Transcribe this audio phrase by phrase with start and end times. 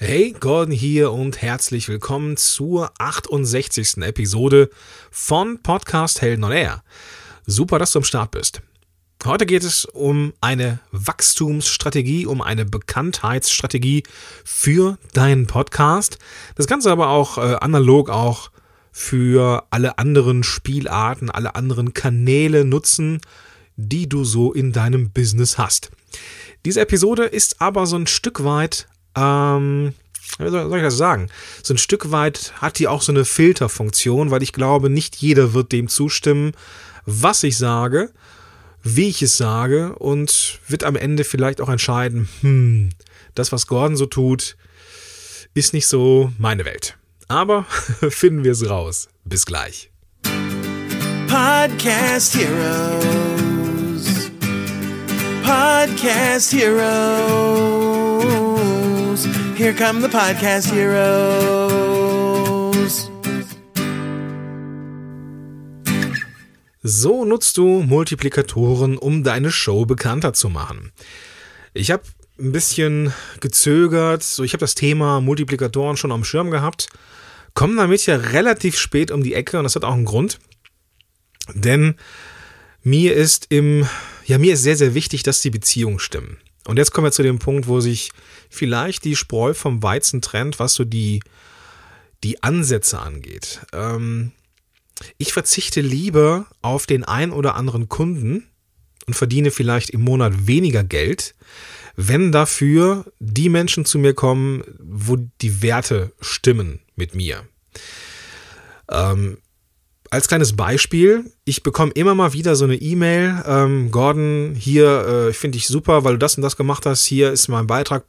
[0.00, 3.96] Hey, Gordon hier und herzlich willkommen zur 68.
[3.96, 4.70] Episode
[5.10, 6.84] von Podcast Helden on Air.
[7.46, 8.62] Super, dass du am Start bist.
[9.24, 14.04] Heute geht es um eine Wachstumsstrategie, um eine Bekanntheitsstrategie
[14.44, 16.18] für deinen Podcast.
[16.54, 18.52] Das Ganze aber auch äh, analog auch
[18.92, 23.20] für alle anderen Spielarten, alle anderen Kanäle nutzen,
[23.74, 25.90] die du so in deinem Business hast.
[26.64, 28.86] Diese Episode ist aber so ein Stück weit
[29.18, 29.94] ähm,
[30.38, 31.28] wie soll ich das sagen?
[31.62, 35.52] So ein Stück weit hat die auch so eine Filterfunktion, weil ich glaube, nicht jeder
[35.54, 36.52] wird dem zustimmen,
[37.06, 38.10] was ich sage,
[38.82, 42.90] wie ich es sage und wird am Ende vielleicht auch entscheiden, hm,
[43.34, 44.56] das, was Gordon so tut,
[45.54, 46.96] ist nicht so meine Welt.
[47.26, 47.64] Aber
[48.08, 49.08] finden wir es raus.
[49.24, 49.90] Bis gleich.
[51.26, 54.30] Podcast Heroes.
[55.42, 57.97] Podcast Heroes.
[59.56, 61.88] Here come the Podcast Heroes.
[66.82, 70.92] So nutzt du Multiplikatoren, um deine Show bekannter zu machen.
[71.74, 72.04] Ich habe
[72.38, 76.88] ein bisschen gezögert, so ich habe das Thema Multiplikatoren schon am Schirm gehabt,
[77.54, 80.38] komme damit ja relativ spät um die Ecke und das hat auch einen Grund.
[81.54, 81.96] Denn
[82.84, 83.88] mir ist im,
[84.26, 86.38] ja, mir ist sehr, sehr wichtig, dass die Beziehungen stimmen.
[86.68, 88.10] Und jetzt kommen wir zu dem Punkt, wo sich
[88.48, 91.22] vielleicht die Spreu vom Weizen trennt, was so die,
[92.24, 93.60] die Ansätze angeht.
[93.72, 94.32] Ähm,
[95.16, 98.48] ich verzichte lieber auf den ein oder anderen Kunden
[99.06, 101.34] und verdiene vielleicht im Monat weniger Geld,
[101.96, 107.44] wenn dafür die Menschen zu mir kommen, wo die Werte stimmen mit mir.
[108.90, 109.38] Ähm,
[110.10, 115.32] als kleines Beispiel, ich bekomme immer mal wieder so eine E-Mail, ähm, Gordon, hier äh,
[115.32, 118.04] finde ich super, weil du das und das gemacht hast, hier ist mein Beitrag,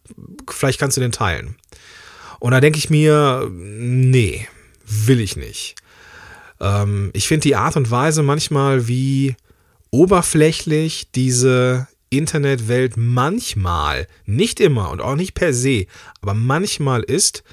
[0.50, 1.56] vielleicht kannst du den teilen.
[2.40, 4.48] Und da denke ich mir, nee,
[4.86, 5.76] will ich nicht.
[6.60, 9.36] Ähm, ich finde die Art und Weise manchmal, wie
[9.92, 15.86] oberflächlich diese Internetwelt manchmal, nicht immer und auch nicht per se,
[16.22, 17.44] aber manchmal ist,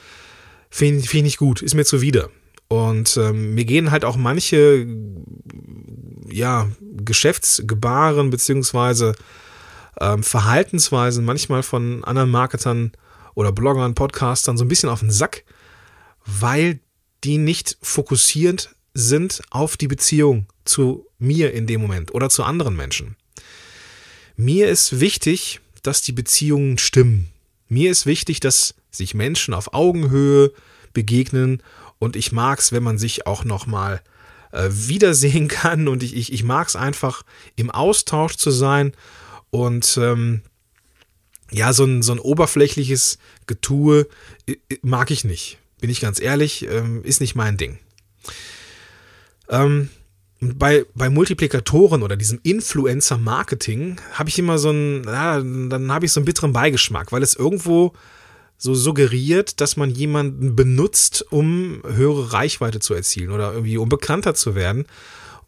[0.70, 2.30] finde find ich nicht gut, ist mir zuwider.
[2.68, 4.86] Und ähm, mir gehen halt auch manche
[6.28, 9.14] ja, Geschäftsgebaren beziehungsweise
[10.00, 12.92] ähm, Verhaltensweisen manchmal von anderen Marketern
[13.34, 15.44] oder Bloggern, Podcastern so ein bisschen auf den Sack,
[16.24, 16.80] weil
[17.22, 22.76] die nicht fokussiert sind auf die Beziehung zu mir in dem Moment oder zu anderen
[22.76, 23.16] Menschen.
[24.36, 27.28] Mir ist wichtig, dass die Beziehungen stimmen.
[27.68, 30.52] Mir ist wichtig, dass sich Menschen auf Augenhöhe
[30.92, 31.62] begegnen
[31.98, 34.02] und ich mag es, wenn man sich auch nochmal
[34.52, 37.22] äh, wiedersehen kann und ich, ich, ich mag es einfach
[37.56, 38.92] im Austausch zu sein
[39.50, 40.42] und ähm,
[41.50, 44.08] ja, so ein, so ein oberflächliches Getue
[44.82, 45.58] mag ich nicht.
[45.80, 47.78] Bin ich ganz ehrlich, ähm, ist nicht mein Ding.
[49.48, 49.90] Ähm,
[50.40, 56.12] bei, bei Multiplikatoren oder diesem Influencer-Marketing habe ich immer so einen, ja, dann habe ich
[56.12, 57.92] so einen bitteren Beigeschmack, weil es irgendwo
[58.58, 64.34] so suggeriert, dass man jemanden benutzt, um höhere Reichweite zu erzielen oder irgendwie um bekannter
[64.34, 64.86] zu werden.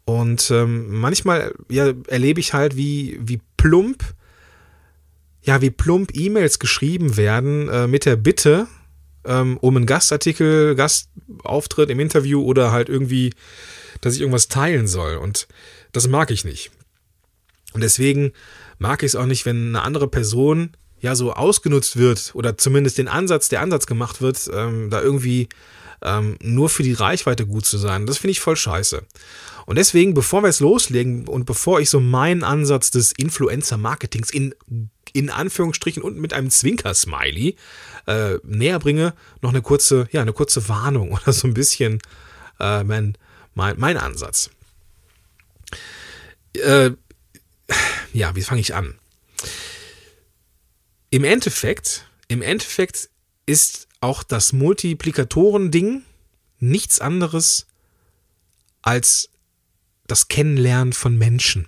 [0.05, 4.03] Und ähm, manchmal ja, erlebe ich halt, wie, wie plump,
[5.41, 8.67] ja, wie plump E-Mails geschrieben werden äh, mit der Bitte
[9.25, 13.33] ähm, um einen Gastartikel, Gastauftritt im Interview oder halt irgendwie,
[14.01, 15.17] dass ich irgendwas teilen soll.
[15.17, 15.47] Und
[15.91, 16.71] das mag ich nicht.
[17.73, 18.33] Und deswegen
[18.79, 20.71] mag ich es auch nicht, wenn eine andere Person
[21.01, 25.49] ja so ausgenutzt wird oder zumindest den Ansatz, der Ansatz gemacht wird, ähm, da irgendwie
[26.01, 28.05] ähm, nur für die Reichweite gut zu sein.
[28.05, 29.03] Das finde ich voll scheiße.
[29.65, 34.55] Und deswegen, bevor wir jetzt loslegen und bevor ich so meinen Ansatz des Influencer-Marketings in,
[35.13, 37.55] in Anführungsstrichen und mit einem Zwinker-Smiley
[38.07, 41.99] äh, näher bringe, noch eine kurze, ja, eine kurze Warnung oder so ein bisschen
[42.59, 43.17] äh, mein,
[43.53, 44.49] mein, mein Ansatz.
[46.53, 46.91] Äh,
[48.13, 48.95] ja, wie fange ich an?
[51.09, 53.09] Im Endeffekt, im Endeffekt
[53.45, 56.03] ist auch das Multiplikatoren-Ding
[56.59, 57.65] nichts anderes
[58.81, 59.29] als
[60.07, 61.67] das Kennenlernen von Menschen.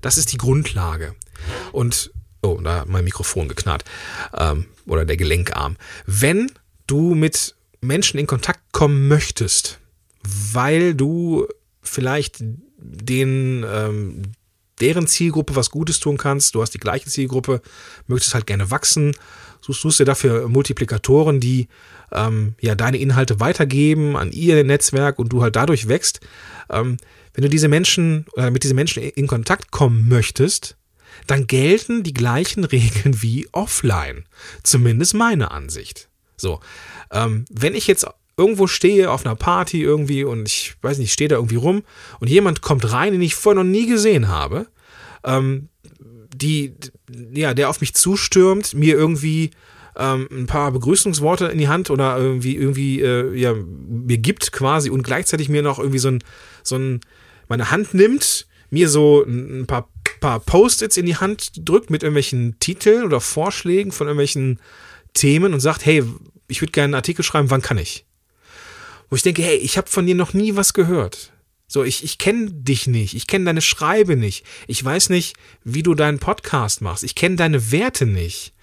[0.00, 1.14] Das ist die Grundlage.
[1.72, 3.84] Und, oh, da hat mein Mikrofon geknarrt.
[4.34, 5.76] Ähm, oder der Gelenkarm.
[6.06, 6.50] Wenn
[6.86, 9.78] du mit Menschen in Kontakt kommen möchtest,
[10.22, 11.46] weil du
[11.82, 14.22] vielleicht den, ähm,
[14.80, 16.54] deren Zielgruppe was Gutes tun kannst.
[16.54, 17.60] Du hast die gleiche Zielgruppe,
[18.06, 19.14] möchtest halt gerne wachsen,
[19.60, 21.68] suchst, suchst dir dafür Multiplikatoren, die
[22.12, 26.20] ähm, ja deine Inhalte weitergeben an ihr Netzwerk und du halt dadurch wächst.
[26.70, 26.96] Ähm,
[27.34, 30.76] wenn du diese Menschen äh, mit diesen Menschen in Kontakt kommen möchtest,
[31.26, 34.24] dann gelten die gleichen Regeln wie offline.
[34.62, 36.08] Zumindest meine Ansicht.
[36.36, 36.60] So,
[37.10, 38.06] ähm, wenn ich jetzt
[38.38, 41.82] irgendwo stehe auf einer Party irgendwie und ich weiß nicht, stehe da irgendwie rum
[42.20, 44.68] und jemand kommt rein, den ich vorher noch nie gesehen habe,
[45.24, 45.68] ähm,
[46.34, 46.74] die,
[47.32, 49.50] ja, der auf mich zustürmt, mir irgendwie
[49.96, 54.90] ähm, ein paar Begrüßungsworte in die Hand oder irgendwie, irgendwie, äh, ja, mir gibt quasi
[54.90, 56.22] und gleichzeitig mir noch irgendwie so ein,
[56.62, 57.00] so ein,
[57.48, 59.88] meine Hand nimmt, mir so ein paar,
[60.20, 64.60] paar Post-its in die Hand drückt mit irgendwelchen Titeln oder Vorschlägen von irgendwelchen
[65.14, 66.04] Themen und sagt, hey,
[66.46, 68.06] ich würde gerne einen Artikel schreiben, wann kann ich?
[69.10, 71.32] Wo ich denke, hey, ich habe von dir noch nie was gehört.
[71.66, 75.82] So, ich, ich kenne dich nicht, ich kenne deine Schreibe nicht, ich weiß nicht, wie
[75.82, 78.54] du deinen Podcast machst, ich kenne deine Werte nicht.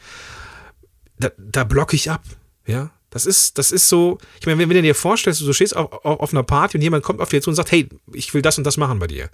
[1.19, 2.23] Da, da blocke ich ab,
[2.65, 2.91] ja.
[3.11, 5.89] Das ist, das ist so, ich meine, wenn, wenn du dir vorstellst, du stehst auf,
[6.03, 8.41] auf, auf einer Party und jemand kommt auf dir zu und sagt, hey, ich will
[8.41, 9.29] das und das machen bei dir.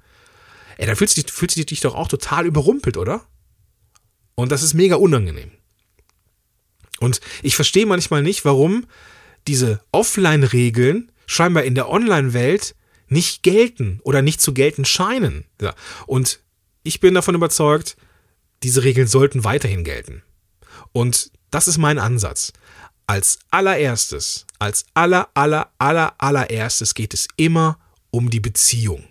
[0.77, 3.25] Ey, dann fühlst du, dich, fühlst du dich doch auch total überrumpelt, oder?
[4.35, 5.51] Und das ist mega unangenehm.
[6.99, 8.85] Und ich verstehe manchmal nicht, warum
[9.47, 12.75] diese Offline-Regeln scheinbar in der Online-Welt
[13.07, 15.45] nicht gelten oder nicht zu gelten scheinen.
[15.61, 15.75] Ja.
[16.07, 16.39] Und
[16.83, 17.97] ich bin davon überzeugt,
[18.63, 20.23] diese Regeln sollten weiterhin gelten.
[20.91, 22.53] Und das ist mein Ansatz.
[23.07, 27.79] Als allererstes, als aller, aller, aller, allererstes geht es immer
[28.09, 29.03] um die Beziehung.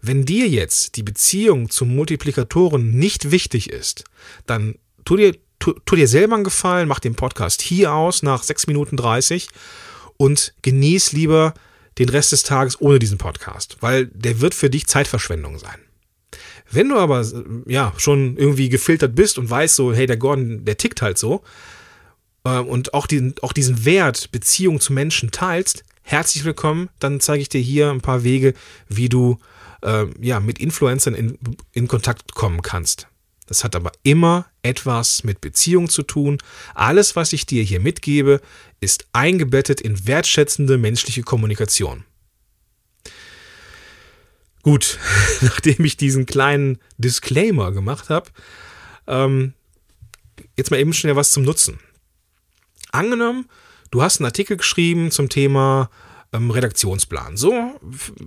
[0.00, 4.04] Wenn dir jetzt die Beziehung zum Multiplikatoren nicht wichtig ist,
[4.46, 8.42] dann tu dir, tu, tu dir selber einen Gefallen, mach den Podcast hier aus nach
[8.42, 9.48] 6 Minuten 30
[10.18, 11.54] und genieß lieber
[11.98, 15.78] den Rest des Tages ohne diesen Podcast, weil der wird für dich Zeitverschwendung sein.
[16.70, 17.24] Wenn du aber
[17.66, 21.42] ja schon irgendwie gefiltert bist und weißt so, hey, der Gordon, der tickt halt so
[22.44, 26.90] äh, und auch diesen, auch diesen Wert Beziehung zu Menschen teilst, herzlich willkommen.
[26.98, 28.52] Dann zeige ich dir hier ein paar Wege,
[28.88, 29.38] wie du
[29.82, 31.38] äh, ja mit Influencern in,
[31.72, 33.08] in Kontakt kommen kannst.
[33.46, 36.38] Das hat aber immer etwas mit Beziehung zu tun.
[36.74, 38.40] Alles, was ich dir hier mitgebe,
[38.80, 42.04] ist eingebettet in wertschätzende menschliche Kommunikation.
[44.62, 44.98] Gut,
[45.42, 48.30] nachdem ich diesen kleinen Disclaimer gemacht habe,
[49.06, 49.52] ähm,
[50.56, 51.78] jetzt mal eben schnell was zum Nutzen.
[52.90, 53.46] Angenommen,
[53.90, 55.90] du hast einen Artikel geschrieben zum Thema
[56.34, 57.36] ähm, Redaktionsplan.
[57.36, 57.80] So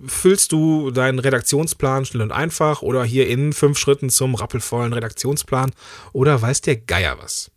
[0.08, 5.72] füllst du deinen Redaktionsplan schnell und einfach oder hier in fünf Schritten zum rappelvollen Redaktionsplan
[6.14, 7.52] oder weiß der Geier was.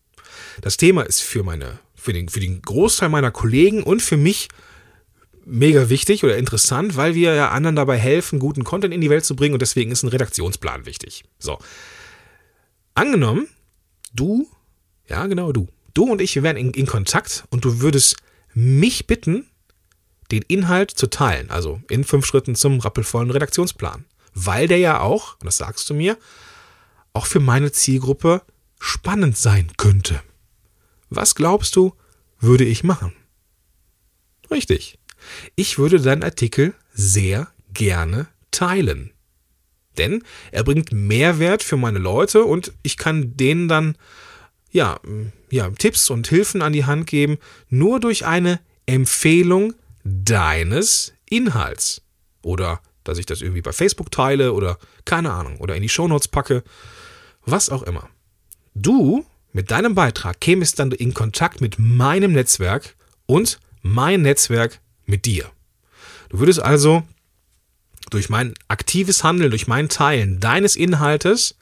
[0.61, 4.49] Das Thema ist für meine, für den, für den Großteil meiner Kollegen und für mich
[5.44, 9.25] mega wichtig oder interessant, weil wir ja anderen dabei helfen, guten Content in die Welt
[9.25, 11.25] zu bringen und deswegen ist ein Redaktionsplan wichtig.
[11.38, 11.58] So.
[12.94, 13.49] Angenommen,
[14.12, 14.47] du,
[15.08, 18.17] ja genau du, du und ich, wir wären in, in Kontakt und du würdest
[18.52, 19.47] mich bitten,
[20.31, 24.05] den Inhalt zu teilen, also in fünf Schritten zum rappelvollen Redaktionsplan.
[24.35, 26.17] Weil der ja auch, das sagst du mir,
[27.12, 28.43] auch für meine Zielgruppe
[28.79, 30.23] spannend sein könnte.
[31.09, 31.94] Was glaubst du,
[32.38, 33.12] würde ich machen?
[34.50, 34.99] Richtig.
[35.56, 39.12] Ich würde deinen Artikel sehr gerne teilen.
[39.99, 40.23] Denn
[40.53, 43.97] er bringt Mehrwert für meine Leute und ich kann denen dann
[44.71, 45.00] ja,
[45.50, 47.38] ja, Tipps und Hilfen an die Hand geben,
[47.69, 49.75] nur durch eine Empfehlung
[50.11, 52.03] deines Inhalts.
[52.43, 56.29] Oder dass ich das irgendwie bei Facebook teile oder keine Ahnung, oder in die Shownotes
[56.29, 56.62] packe,
[57.45, 58.09] was auch immer.
[58.75, 62.95] Du mit deinem Beitrag kämest dann in Kontakt mit meinem Netzwerk
[63.27, 65.50] und mein Netzwerk mit dir.
[66.29, 67.02] Du würdest also
[68.11, 71.57] durch mein aktives Handeln, durch mein Teilen deines Inhaltes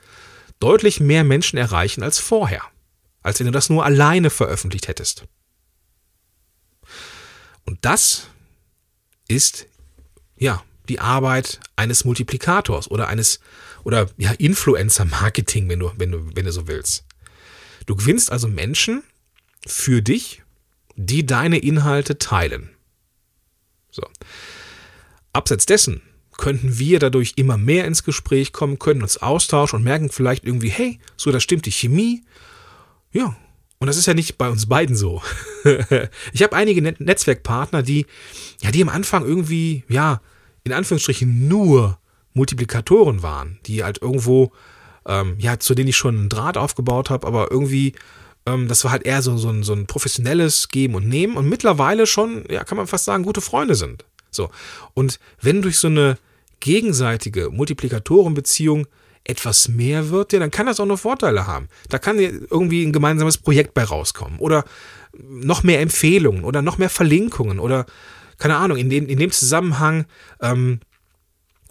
[0.60, 2.62] deutlich mehr Menschen erreichen als vorher,
[3.22, 5.24] als wenn du das nur alleine veröffentlicht hättest.
[7.64, 8.28] Und das
[9.28, 9.66] ist
[10.36, 13.40] ja die Arbeit eines Multiplikators oder eines
[13.84, 17.04] oder ja Influencer Marketing, wenn du wenn du wenn du so willst.
[17.86, 19.02] Du gewinnst also Menschen
[19.66, 20.42] für dich,
[20.96, 22.70] die deine Inhalte teilen.
[23.90, 24.02] So.
[25.32, 26.02] Abseits dessen
[26.36, 30.70] könnten wir dadurch immer mehr ins Gespräch kommen, können uns austauschen und merken vielleicht irgendwie,
[30.70, 32.24] hey, so, da stimmt die Chemie.
[33.12, 33.36] Ja,
[33.78, 35.22] und das ist ja nicht bei uns beiden so.
[36.32, 38.06] ich habe einige Net Netzwerkpartner, die,
[38.60, 40.20] ja, die am Anfang irgendwie, ja,
[40.64, 41.98] in Anführungsstrichen nur
[42.34, 44.52] Multiplikatoren waren, die halt irgendwo,
[45.06, 47.94] ähm, ja, zu denen ich schon einen Draht aufgebaut habe, aber irgendwie,
[48.46, 51.48] ähm, das war halt eher so, so, ein, so ein professionelles Geben und Nehmen und
[51.48, 54.04] mittlerweile schon, ja, kann man fast sagen, gute Freunde sind.
[54.30, 54.50] So.
[54.94, 56.18] Und wenn durch so eine
[56.60, 58.86] gegenseitige Multiplikatorenbeziehung
[59.28, 61.68] etwas mehr wird, ja, dann kann das auch nur Vorteile haben.
[61.88, 64.64] Da kann irgendwie ein gemeinsames Projekt bei rauskommen oder
[65.16, 67.86] noch mehr Empfehlungen oder noch mehr Verlinkungen oder
[68.38, 70.06] keine Ahnung, in dem, in dem Zusammenhang
[70.40, 70.80] ähm,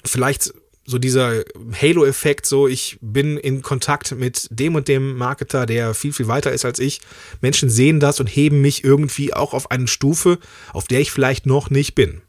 [0.05, 0.53] vielleicht
[0.85, 1.43] so dieser
[1.79, 6.51] Halo-Effekt, so ich bin in Kontakt mit dem und dem Marketer, der viel, viel weiter
[6.53, 7.01] ist als ich.
[7.41, 10.39] Menschen sehen das und heben mich irgendwie auch auf eine Stufe,
[10.71, 12.21] auf der ich vielleicht noch nicht bin.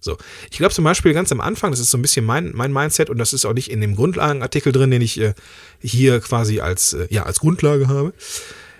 [0.00, 0.16] So,
[0.50, 3.10] ich glaube zum Beispiel ganz am Anfang, das ist so ein bisschen mein, mein Mindset
[3.10, 5.34] und das ist auch nicht in dem Grundlagenartikel drin, den ich äh,
[5.80, 8.14] hier quasi als, äh, ja, als Grundlage habe.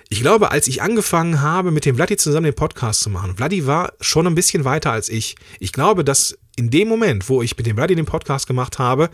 [0.08, 3.66] Ich glaube, als ich angefangen habe, mit dem Vladi zusammen den Podcast zu machen, Vladi
[3.66, 5.36] war schon ein bisschen weiter als ich.
[5.60, 9.10] Ich glaube, dass in dem Moment, wo ich mit dem Vladi den Podcast gemacht habe,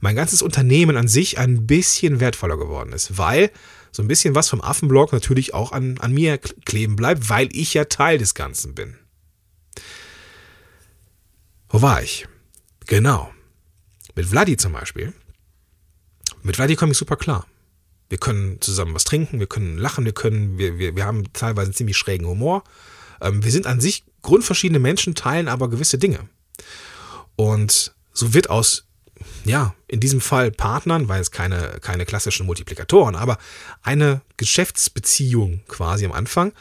[0.00, 3.50] mein ganzes Unternehmen an sich ein bisschen wertvoller geworden ist, weil
[3.90, 7.74] so ein bisschen was vom Affenblog natürlich auch an, an mir kleben bleibt, weil ich
[7.74, 8.94] ja Teil des Ganzen bin.
[11.68, 12.26] Wo war ich?
[12.86, 13.32] Genau.
[14.14, 15.12] Mit Vladi zum Beispiel.
[16.42, 17.46] Mit Vladi komme ich super klar.
[18.08, 21.72] Wir können zusammen was trinken, wir können lachen, wir können, wir, wir, wir haben teilweise
[21.72, 22.62] ziemlich schrägen Humor.
[23.20, 26.28] Ähm, wir sind an sich grundverschiedene Menschen, teilen aber gewisse Dinge.
[27.34, 28.86] Und so wird aus,
[29.44, 33.38] ja, in diesem Fall Partnern, weil es keine, keine klassischen Multiplikatoren, aber
[33.82, 36.52] eine Geschäftsbeziehung quasi am Anfang,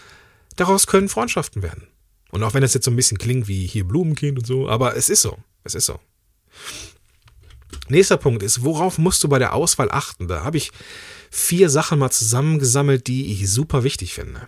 [0.56, 1.88] daraus können Freundschaften werden.
[2.36, 4.98] Und auch wenn das jetzt so ein bisschen klingt wie hier Blumenkind und so, aber
[4.98, 5.38] es ist so.
[5.64, 6.02] Es ist so.
[7.88, 10.28] Nächster Punkt ist, worauf musst du bei der Auswahl achten?
[10.28, 10.72] Da habe ich
[11.32, 14.48] vier Sachen mal zusammengesammelt, die ich super wichtig finde.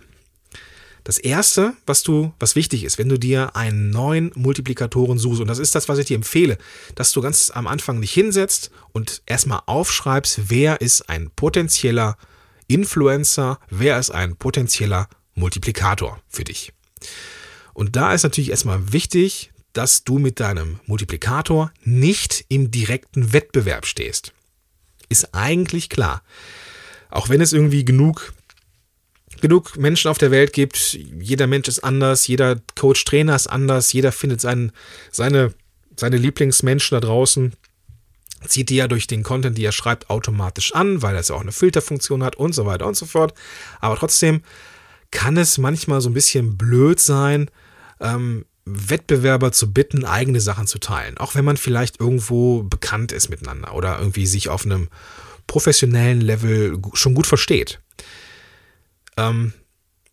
[1.02, 5.48] Das erste, was du, was wichtig ist, wenn du dir einen neuen Multiplikatoren suchst, und
[5.48, 6.58] das ist das, was ich dir empfehle,
[6.94, 12.18] dass du ganz am Anfang dich hinsetzt und erstmal aufschreibst, wer ist ein potenzieller
[12.66, 16.74] Influencer, wer ist ein potenzieller Multiplikator für dich.
[17.74, 23.86] Und da ist natürlich erstmal wichtig, dass du mit deinem Multiplikator nicht im direkten Wettbewerb
[23.86, 24.32] stehst.
[25.08, 26.22] Ist eigentlich klar.
[27.10, 28.32] Auch wenn es irgendwie genug,
[29.40, 34.12] genug Menschen auf der Welt gibt, jeder Mensch ist anders, jeder Coach-Trainer ist anders, jeder
[34.12, 34.72] findet seinen,
[35.10, 35.54] seine,
[35.96, 37.52] seine Lieblingsmenschen da draußen,
[38.46, 41.40] zieht die ja durch den Content, die er schreibt, automatisch an, weil das ja auch
[41.40, 43.34] eine Filterfunktion hat und so weiter und so fort.
[43.80, 44.42] Aber trotzdem
[45.10, 47.50] kann es manchmal so ein bisschen blöd sein,
[48.00, 51.16] ähm, Wettbewerber zu bitten, eigene Sachen zu teilen.
[51.18, 54.88] Auch wenn man vielleicht irgendwo bekannt ist miteinander oder irgendwie sich auf einem
[55.46, 57.80] professionellen Level schon gut versteht.
[59.16, 59.54] Ähm,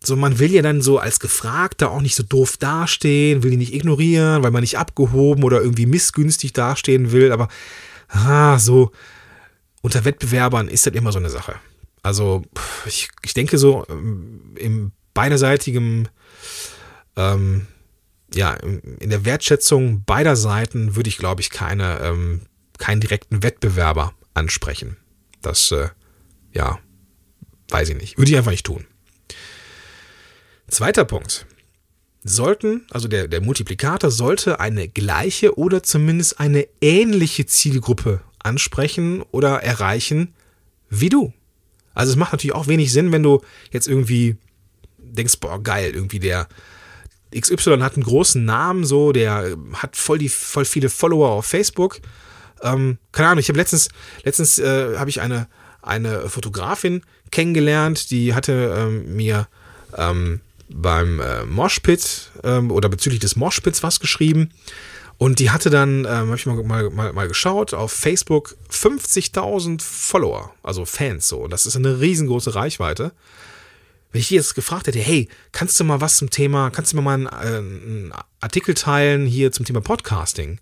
[0.02, 3.56] so, man will ja dann so als Gefragter auch nicht so doof dastehen, will die
[3.56, 7.48] nicht ignorieren, weil man nicht abgehoben oder irgendwie missgünstig dastehen will, aber
[8.08, 8.92] ah, so
[9.82, 11.56] unter Wettbewerbern ist das immer so eine Sache.
[12.06, 12.44] Also,
[12.86, 16.08] ich, ich denke so ähm, im beiderseitigen
[17.16, 17.66] ähm,
[18.32, 22.42] ja, in der Wertschätzung beider Seiten würde ich, glaube ich, keine, ähm,
[22.78, 24.96] keinen direkten Wettbewerber ansprechen.
[25.42, 25.88] Das, äh,
[26.52, 26.78] ja,
[27.70, 28.18] weiß ich nicht.
[28.18, 28.86] Würde ich einfach nicht tun.
[30.68, 31.46] Zweiter Punkt.
[32.22, 39.64] Sollten, also der, der Multiplikator sollte eine gleiche oder zumindest eine ähnliche Zielgruppe ansprechen oder
[39.64, 40.34] erreichen
[40.88, 41.32] wie du.
[41.96, 43.40] Also es macht natürlich auch wenig Sinn, wenn du
[43.72, 44.36] jetzt irgendwie
[44.98, 46.46] denkst, boah, geil, irgendwie der,
[47.34, 52.00] XY hat einen großen Namen, so, der hat voll, die, voll viele Follower auf Facebook.
[52.62, 53.88] Ähm, keine Ahnung, ich habe letztens,
[54.24, 55.48] letztens äh, habe ich eine,
[55.82, 59.48] eine Fotografin kennengelernt, die hatte ähm, mir
[59.96, 64.50] ähm, beim äh, Moshpit ähm, oder bezüglich des Moshpits was geschrieben.
[65.18, 69.80] Und die hatte dann, ähm, habe ich mal, mal, mal, mal geschaut, auf Facebook 50.000
[69.82, 71.38] Follower, also Fans so.
[71.44, 73.12] Und das ist eine riesengroße Reichweite.
[74.12, 76.96] Wenn ich die jetzt gefragt hätte, hey, kannst du mal was zum Thema, kannst du
[76.96, 80.60] mir mal einen, äh, einen Artikel teilen hier zum Thema Podcasting?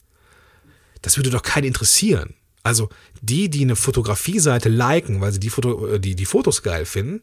[1.03, 2.35] Das würde doch keinen interessieren.
[2.63, 2.89] Also
[3.21, 7.23] die, die eine Fotografie-Seite liken, weil sie die, Foto, äh, die, die Fotos geil finden,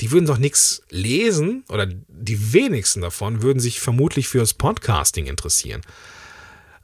[0.00, 5.26] die würden doch nichts lesen oder die wenigsten davon würden sich vermutlich für das Podcasting
[5.26, 5.80] interessieren.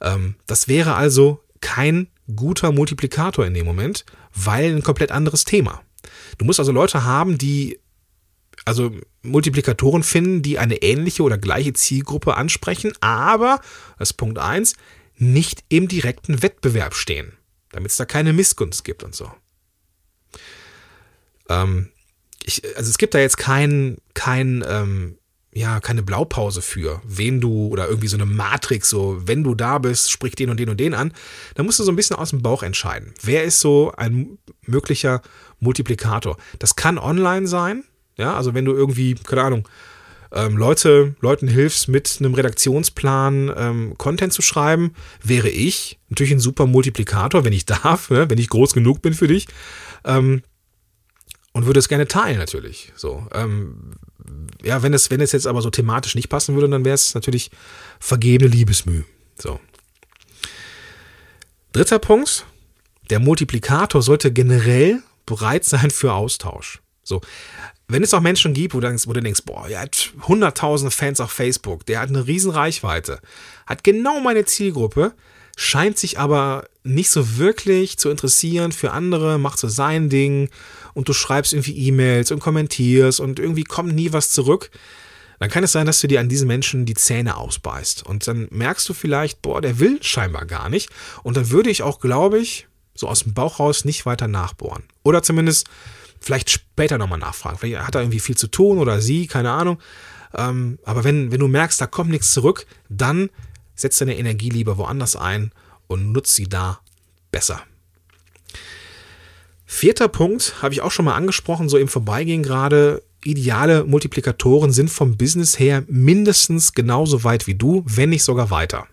[0.01, 5.81] Ähm, das wäre also kein guter Multiplikator in dem Moment, weil ein komplett anderes Thema.
[6.37, 7.79] Du musst also Leute haben, die
[8.65, 13.59] also Multiplikatoren finden, die eine ähnliche oder gleiche Zielgruppe ansprechen, aber,
[13.99, 14.75] das ist Punkt 1,
[15.17, 17.33] nicht im direkten Wettbewerb stehen,
[17.71, 19.31] damit es da keine Missgunst gibt und so.
[21.49, 21.89] Ähm,
[22.43, 25.17] ich, also es gibt da jetzt kein, kein, ähm,
[25.55, 29.77] ja, keine Blaupause für, wen du oder irgendwie so eine Matrix, so, wenn du da
[29.77, 31.13] bist, sprich den und den und den an.
[31.55, 33.13] Da musst du so ein bisschen aus dem Bauch entscheiden.
[33.23, 35.21] Wer ist so ein möglicher
[35.59, 36.35] Multiplikator?
[36.59, 37.85] Das kann online sein,
[38.17, 39.67] ja, also wenn du irgendwie, keine Ahnung,
[40.33, 44.93] ähm, Leute, Leuten hilfst, mit einem Redaktionsplan ähm, Content zu schreiben,
[45.23, 49.13] wäre ich natürlich ein super Multiplikator, wenn ich darf, ne, wenn ich groß genug bin
[49.13, 49.47] für dich.
[50.03, 50.41] Ähm,
[51.55, 52.91] und würde es gerne teilen, natürlich.
[52.97, 53.93] So, ähm,
[54.61, 57.15] ja, wenn es, wenn es jetzt aber so thematisch nicht passen würde, dann wäre es
[57.15, 57.49] natürlich
[57.97, 59.03] vergebene Liebesmüh.
[59.37, 59.61] So.
[61.71, 62.45] Dritter Punkt,
[63.09, 66.81] der Multiplikator sollte generell bereit sein für Austausch.
[67.03, 67.21] So,
[67.87, 70.91] wenn es auch Menschen gibt, wo du denkst, wo du denkst boah, er hat hunderttausende
[70.91, 73.21] Fans auf Facebook, der hat eine riesen Reichweite,
[73.65, 75.13] hat genau meine Zielgruppe,
[75.55, 80.49] scheint sich aber nicht so wirklich zu interessieren für andere, macht so sein Ding
[80.93, 84.69] und du schreibst irgendwie E-Mails und kommentierst und irgendwie kommt nie was zurück,
[85.39, 88.05] dann kann es sein, dass du dir an diesen Menschen die Zähne ausbeißt.
[88.05, 90.89] Und dann merkst du vielleicht, boah, der will scheinbar gar nicht.
[91.23, 94.83] Und dann würde ich auch, glaube ich, so aus dem Bauch raus nicht weiter nachbohren.
[95.03, 95.67] Oder zumindest
[96.21, 97.57] vielleicht später nochmal nachfragen.
[97.57, 99.79] Vielleicht hat er irgendwie viel zu tun oder sie, keine Ahnung.
[100.33, 103.29] Ähm, aber wenn, wenn du merkst, da kommt nichts zurück, dann
[103.75, 105.51] setz deine Energie lieber woanders ein
[105.87, 106.79] und nutz sie da
[107.31, 107.61] besser.
[109.65, 113.03] Vierter Punkt habe ich auch schon mal angesprochen, so im Vorbeigehen gerade.
[113.23, 118.87] Ideale Multiplikatoren sind vom Business her mindestens genauso weit wie du, wenn nicht sogar weiter.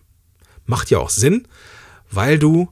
[0.65, 1.47] Macht ja auch Sinn,
[2.09, 2.69] weil du,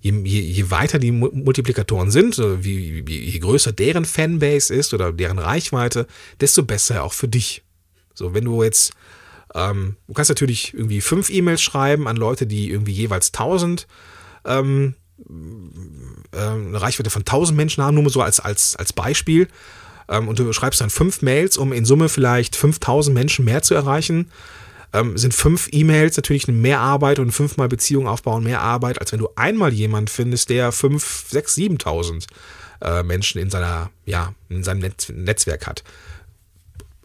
[0.00, 5.12] je, je, je weiter die Multiplikatoren sind, wie, wie, je größer deren Fanbase ist oder
[5.12, 6.06] deren Reichweite,
[6.40, 7.62] desto besser auch für dich.
[8.14, 8.92] So, wenn du jetzt,
[9.54, 13.86] ähm, du kannst natürlich irgendwie fünf E-Mails schreiben an Leute, die irgendwie jeweils 1000
[14.44, 14.94] ähm,
[16.32, 19.48] äh, eine Reichweite von 1000 Menschen haben, nur so als, als, als Beispiel.
[20.08, 23.74] Ähm, und du schreibst dann fünf Mails, um in Summe vielleicht 5000 Menschen mehr zu
[23.74, 24.30] erreichen.
[24.94, 29.20] Ähm, sind fünf E-Mails natürlich eine Mehrarbeit und fünfmal Beziehungen aufbauen mehr Arbeit, als wenn
[29.20, 32.26] du einmal jemand findest, der fünf, sechs, 7000
[32.82, 35.82] äh, Menschen in seiner, ja, in seinem Netz, Netzwerk hat.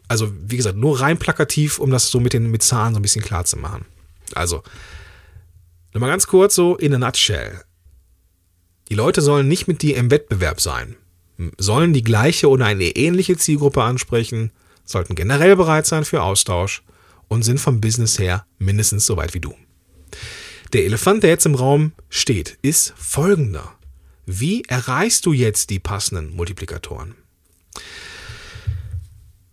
[0.08, 3.02] Also, wie gesagt, nur rein plakativ, um das so mit den mit Zahlen so ein
[3.02, 3.84] bisschen klar zu machen.
[4.34, 4.62] Also,
[5.92, 7.62] nochmal ganz kurz so in a nutshell.
[8.88, 10.96] Die Leute sollen nicht mit dir im Wettbewerb sein,
[11.58, 14.50] sollen die gleiche oder eine ähnliche Zielgruppe ansprechen,
[14.84, 16.82] sollten generell bereit sein für Austausch
[17.28, 19.54] und sind vom Business her mindestens so weit wie du.
[20.72, 23.74] Der Elefant, der jetzt im Raum steht, ist folgender.
[24.26, 27.14] Wie erreichst du jetzt die passenden Multiplikatoren?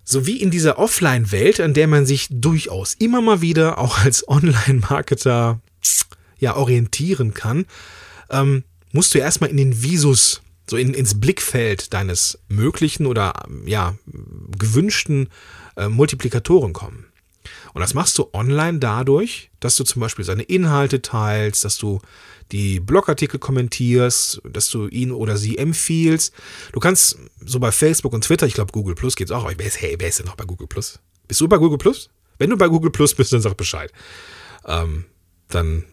[0.08, 4.28] So wie in dieser Offline-Welt, an der man sich durchaus immer mal wieder auch als
[4.28, 5.60] Online-Marketer
[6.38, 7.66] ja orientieren kann,
[8.30, 13.34] ähm, musst du erstmal in den Visus, so in, ins Blickfeld deines möglichen oder
[13.66, 13.96] ja,
[14.58, 15.30] gewünschten
[15.76, 17.06] äh, Multiplikatoren kommen.
[17.74, 22.00] Und das machst du online dadurch, dass du zum Beispiel seine Inhalte teilst, dass du
[22.52, 26.34] die Blogartikel kommentierst, dass du ihn oder sie empfiehlst.
[26.72, 29.66] Du kannst so bei Facebook und Twitter, ich glaube Google Plus geht's auch, aber wer
[29.66, 31.00] ist, hey, wer ist denn noch bei Google Plus?
[31.28, 32.10] Bist du bei Google Plus?
[32.38, 33.92] Wenn du bei Google Plus bist, dann sag Bescheid.
[34.66, 35.06] Ähm,
[35.50, 35.86] dann,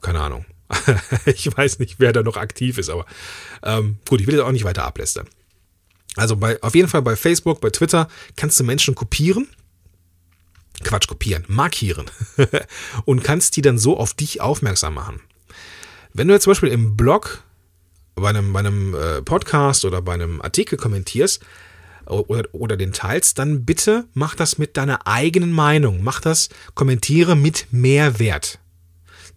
[0.00, 0.44] keine Ahnung.
[1.26, 3.06] ich weiß nicht, wer da noch aktiv ist, aber
[3.62, 5.28] ähm, gut, ich will jetzt auch nicht weiter ablästern.
[6.16, 9.48] Also bei, auf jeden Fall bei Facebook, bei Twitter kannst du Menschen kopieren.
[10.82, 12.06] Quatsch, kopieren, markieren.
[13.04, 15.20] und kannst die dann so auf dich aufmerksam machen.
[16.16, 17.44] Wenn du jetzt zum Beispiel im Blog
[18.14, 21.44] bei einem, bei einem äh, Podcast oder bei einem Artikel kommentierst
[22.06, 26.02] oder, oder den teilst, dann bitte mach das mit deiner eigenen Meinung.
[26.02, 28.58] Mach das, kommentiere mit Mehrwert.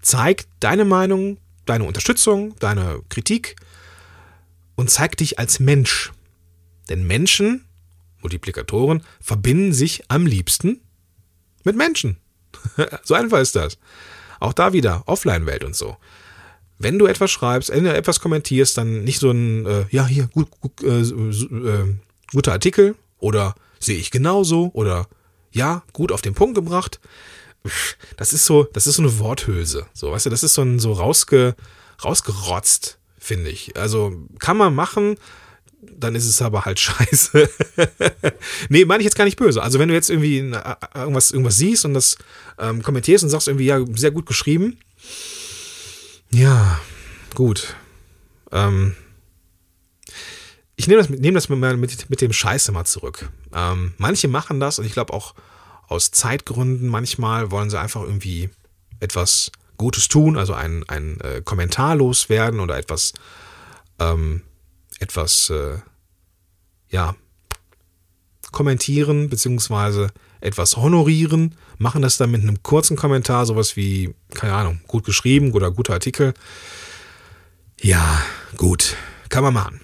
[0.02, 3.58] Zeig deine Meinung, deine Unterstützung, deine Kritik
[4.76, 6.14] und zeig dich als Mensch.
[6.88, 7.66] Denn Menschen,
[8.22, 10.80] Multiplikatoren, verbinden sich am liebsten
[11.66, 12.16] mit Menschen.
[13.04, 13.78] so einfach ist das.
[14.40, 15.98] Auch da wieder Offline-Welt und so.
[16.80, 20.28] Wenn du etwas schreibst, wenn du etwas kommentierst, dann nicht so ein, äh, ja, hier,
[20.28, 21.96] gut, gut, äh, äh,
[22.32, 25.08] guter Artikel oder sehe ich genauso oder
[25.52, 27.00] ja, gut auf den Punkt gebracht
[28.18, 29.86] das ist so, das ist so eine Worthülse.
[29.94, 31.56] So, weißt du, das ist so ein so rausge,
[32.04, 33.76] rausgerotzt, finde ich.
[33.78, 35.18] Also kann man machen,
[35.82, 37.50] dann ist es aber halt scheiße.
[38.70, 39.62] nee, meine ich jetzt gar nicht böse.
[39.62, 42.18] Also wenn du jetzt irgendwie äh, irgendwas, irgendwas siehst und das
[42.58, 44.78] ähm, kommentierst und sagst irgendwie, ja, sehr gut geschrieben.
[46.32, 46.80] Ja,
[47.36, 47.76] gut.
[48.52, 48.96] Ähm,
[50.76, 53.30] ich nehme das, nehm das mit, mit, mit dem Scheiße mal zurück.
[53.54, 55.36] Ähm, manche machen das und ich glaube auch
[55.88, 58.50] aus Zeitgründen manchmal wollen sie einfach irgendwie
[59.00, 63.14] etwas Gutes tun, also ein, ein äh, Kommentar loswerden oder etwas,
[63.98, 64.44] ähm,
[65.00, 65.80] etwas, äh,
[66.90, 67.16] ja,
[68.52, 74.80] kommentieren, beziehungsweise etwas honorieren, machen das dann mit einem kurzen Kommentar, sowas wie, keine Ahnung,
[74.88, 76.34] gut geschrieben oder guter Artikel.
[77.82, 78.22] Ja,
[78.58, 78.96] gut,
[79.30, 79.82] kann man machen.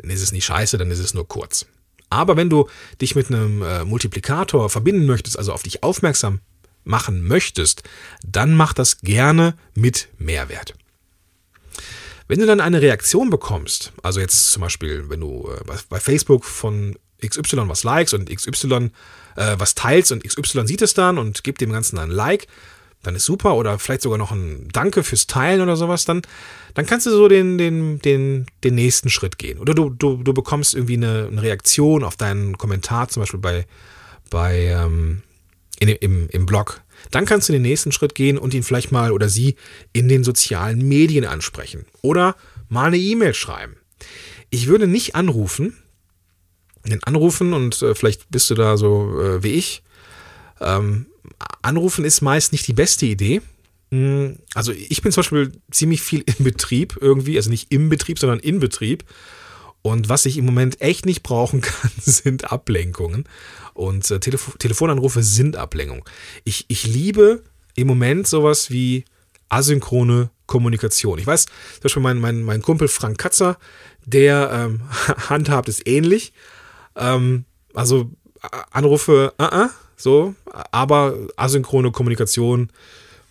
[0.00, 1.66] Dann ist es nicht scheiße, dann ist es nur kurz.
[2.10, 2.68] Aber wenn du
[3.00, 6.40] dich mit einem äh, Multiplikator verbinden möchtest, also auf dich aufmerksam
[6.84, 7.82] machen möchtest,
[8.24, 10.74] dann mach das gerne mit Mehrwert.
[12.28, 16.44] Wenn du dann eine Reaktion bekommst, also jetzt zum Beispiel, wenn du äh, bei Facebook
[16.44, 18.90] von XY was likes und XY
[19.36, 22.46] äh, was teilst und XY sieht es dann und gibt dem Ganzen ein Like,
[23.02, 26.22] dann ist super oder vielleicht sogar noch ein Danke fürs Teilen oder sowas, dann,
[26.74, 29.58] dann kannst du so den, den, den, den nächsten Schritt gehen.
[29.58, 33.66] Oder du, du, du bekommst irgendwie eine, eine Reaktion auf deinen Kommentar, zum Beispiel bei,
[34.28, 35.22] bei ähm,
[35.78, 36.82] in, im, im Blog.
[37.10, 39.56] Dann kannst du den nächsten Schritt gehen und ihn vielleicht mal oder sie
[39.92, 41.86] in den sozialen Medien ansprechen.
[42.02, 42.34] Oder
[42.68, 43.76] mal eine E-Mail schreiben.
[44.50, 45.76] Ich würde nicht anrufen,
[46.90, 49.82] den anrufen und äh, vielleicht bist du da so äh, wie ich.
[50.60, 51.06] Ähm,
[51.62, 53.42] Anrufen ist meist nicht die beste Idee.
[53.90, 58.18] Hm, also ich bin zum Beispiel ziemlich viel im Betrieb irgendwie, also nicht im Betrieb,
[58.18, 59.04] sondern in Betrieb.
[59.82, 63.24] Und was ich im Moment echt nicht brauchen kann, sind Ablenkungen.
[63.74, 66.04] Und äh, Telefo Telefonanrufe sind Ablenkung.
[66.44, 67.42] Ich, ich liebe
[67.74, 69.04] im Moment sowas wie
[69.48, 71.18] asynchrone Kommunikation.
[71.18, 73.58] Ich weiß, zum Beispiel mein, mein, mein Kumpel Frank Katzer,
[74.04, 74.80] der ähm,
[75.28, 76.32] handhabt es ähnlich.
[76.96, 78.10] Ähm, also
[78.70, 80.34] Anrufe, uh -uh, so,
[80.70, 82.70] aber asynchrone Kommunikation,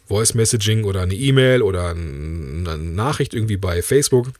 [0.07, 4.31] Voice Messaging oder eine E-Mail oder eine Nachricht irgendwie bei Facebook,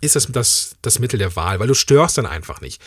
[0.00, 2.80] ist das, das das Mittel der Wahl, weil du störst dann einfach nicht.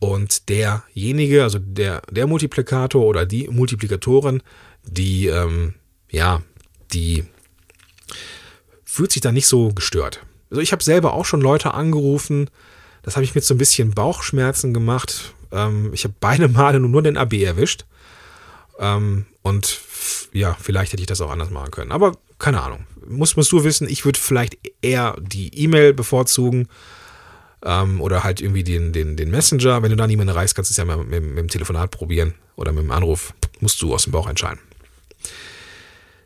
[0.00, 4.42] Und derjenige, also der, der Multiplikator oder die Multiplikatorin,
[4.84, 5.74] die, ähm,
[6.10, 6.42] ja,
[6.92, 7.24] die
[8.84, 10.24] fühlt sich da nicht so gestört.
[10.50, 12.48] Also ich habe selber auch schon Leute angerufen,
[13.02, 17.02] das habe ich mit so ein bisschen Bauchschmerzen gemacht, ähm, ich habe beide Male nur
[17.02, 17.84] den AB erwischt.
[18.78, 19.80] Ähm, und
[20.32, 21.92] ja, vielleicht hätte ich das auch anders machen können.
[21.92, 22.86] Aber keine Ahnung.
[23.06, 26.68] Muss, musst du wissen, ich würde vielleicht eher die E-Mail bevorzugen.
[27.64, 29.82] Ähm, oder halt irgendwie den, den, den Messenger.
[29.82, 32.34] Wenn du da niemanden erreichst, kannst du es ja mit, mit, mit dem Telefonat probieren
[32.54, 33.34] oder mit dem Anruf.
[33.60, 34.60] Musst du aus dem Bauch entscheiden.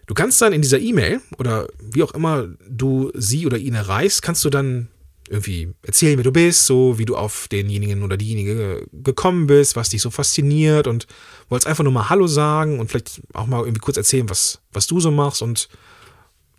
[0.07, 4.21] Du kannst dann in dieser E-Mail oder wie auch immer du sie oder ihn erreichst,
[4.21, 4.89] kannst du dann
[5.33, 9.89] irgendwie erzählen, wer du bist, so wie du auf denjenigen oder diejenige gekommen bist, was
[9.89, 11.07] dich so fasziniert und
[11.49, 14.87] wolltest einfach nur mal Hallo sagen und vielleicht auch mal irgendwie kurz erzählen, was, was
[14.87, 15.71] du so machst und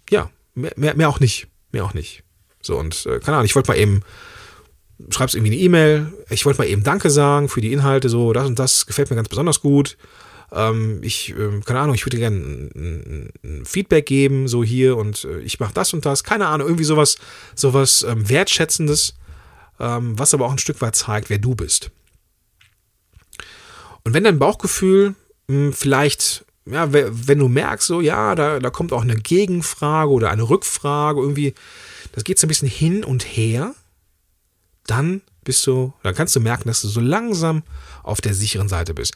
[0.10, 1.48] ja, mehr, mehr, mehr auch nicht.
[1.72, 2.24] Mehr auch nicht.
[2.62, 4.02] So und äh, keine Ahnung, ich wollte mal eben,
[5.10, 8.48] schreibst irgendwie eine E-Mail, ich wollte mal eben Danke sagen für die Inhalte, so das
[8.48, 9.98] und das gefällt mir ganz besonders gut
[10.54, 15.26] ähm, ich, äh, keine Ahnung, ich würde gerne ein, ein, Feedback geben, so hier und
[15.26, 17.18] äh, ich mache das und das, keine Ahnung, irgendwie sowas,
[17.56, 19.16] sowas ähm, Wertschätzendes,
[19.80, 21.90] ähm, was aber auch ein Stück weit zeigt, wer du bist.
[24.04, 25.16] Und wenn dein Bauchgefühl
[25.48, 30.12] mh, hm, vielleicht, ja, wenn du merkst, so, ja, da, da kommt auch eine Gegenfrage
[30.12, 31.56] oder eine Rückfrage, irgendwie,
[32.12, 33.74] das geht so ein bisschen hin und her,
[34.86, 37.64] dann bist du, dann kannst du merken, dass du so langsam
[38.04, 39.14] auf der sicheren Seite bist.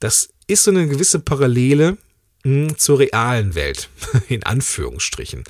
[0.00, 1.98] Das ist so eine gewisse Parallele
[2.44, 3.88] hm, zur realen Welt,
[4.28, 5.44] in Anführungsstrichen.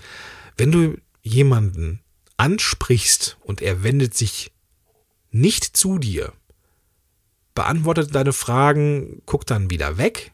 [0.56, 2.00] Wenn du jemanden
[2.36, 4.52] ansprichst und er wendet sich
[5.30, 6.32] nicht zu dir,
[7.54, 10.32] beantwortet deine Fragen, guckt dann wieder weg,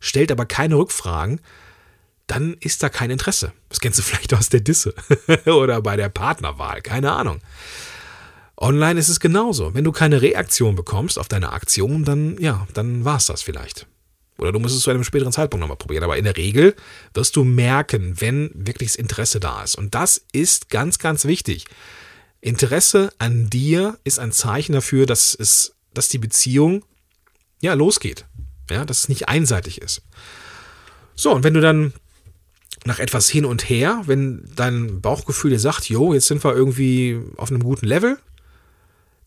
[0.00, 1.40] stellt aber keine Rückfragen,
[2.26, 3.52] dann ist da kein Interesse.
[3.68, 4.94] Das kennst du vielleicht aus der Disse
[5.46, 7.40] oder bei der Partnerwahl, keine Ahnung.
[8.60, 9.74] Online ist es genauso.
[9.74, 13.86] Wenn du keine Reaktion bekommst auf deine Aktion, dann ja, dann war es das vielleicht.
[14.36, 16.04] Oder du musst es zu einem späteren Zeitpunkt nochmal probieren.
[16.04, 16.74] Aber in der Regel
[17.14, 19.76] wirst du merken, wenn wirklich das Interesse da ist.
[19.76, 21.66] Und das ist ganz, ganz wichtig.
[22.40, 26.84] Interesse an dir ist ein Zeichen dafür, dass es, dass die Beziehung
[27.60, 28.26] ja losgeht.
[28.70, 30.02] Ja, dass es nicht einseitig ist.
[31.14, 31.92] So, und wenn du dann
[32.84, 37.20] nach etwas hin und her, wenn dein Bauchgefühl dir sagt, jo, jetzt sind wir irgendwie
[37.36, 38.18] auf einem guten Level,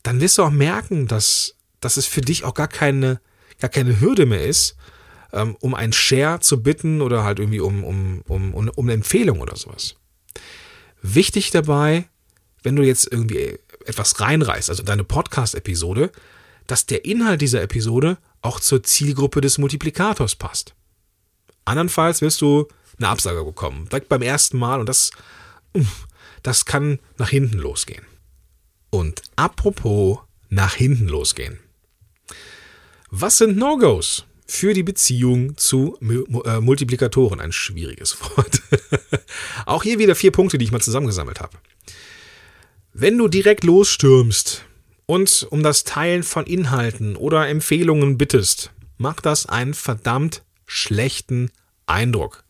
[0.03, 3.19] dann wirst du auch merken, dass, dass es für dich auch gar keine,
[3.59, 4.75] gar keine Hürde mehr ist,
[5.33, 8.93] ähm, um einen Share zu bitten oder halt irgendwie um, um, um, um, um eine
[8.93, 9.95] Empfehlung oder sowas.
[11.01, 12.07] Wichtig dabei,
[12.63, 16.11] wenn du jetzt irgendwie etwas reinreißt, also deine Podcast-Episode,
[16.67, 20.75] dass der Inhalt dieser Episode auch zur Zielgruppe des Multiplikators passt.
[21.65, 25.11] Andernfalls wirst du eine Absage bekommen, direkt beim ersten Mal und das,
[26.43, 28.05] das kann nach hinten losgehen.
[28.91, 31.59] Und apropos nach hinten losgehen.
[33.09, 35.97] Was sind No-Gos für die Beziehung zu
[36.45, 37.39] äh, Multiplikatoren?
[37.39, 38.61] Ein schwieriges Wort.
[39.65, 41.57] Auch hier wieder vier Punkte, die ich mal zusammengesammelt habe.
[42.93, 44.65] Wenn du direkt losstürmst
[45.05, 51.51] und um das Teilen von Inhalten oder Empfehlungen bittest, macht das einen verdammt schlechten
[51.85, 52.43] Eindruck.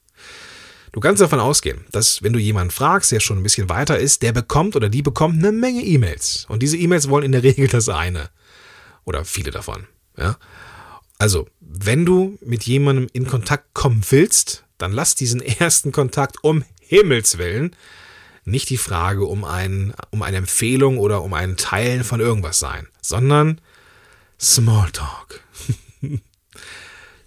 [0.92, 4.22] Du kannst davon ausgehen, dass wenn du jemanden fragst, der schon ein bisschen weiter ist,
[4.24, 6.46] der bekommt oder die bekommt eine Menge E-Mails.
[6.50, 8.30] Und diese E-Mails wollen in der Regel das eine.
[9.06, 9.88] Oder viele davon.
[10.18, 10.38] Ja?
[11.18, 16.64] Also, wenn du mit jemandem in Kontakt kommen willst, dann lass diesen ersten Kontakt um
[16.82, 17.76] Himmels Willen
[18.44, 22.88] nicht die Frage um, ein, um eine Empfehlung oder um ein Teilen von irgendwas sein,
[23.02, 23.62] sondern
[24.40, 25.42] Smalltalk.